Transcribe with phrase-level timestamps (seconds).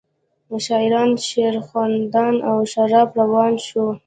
[0.67, 3.85] شاعران شعرخواندند او شراب روان شو.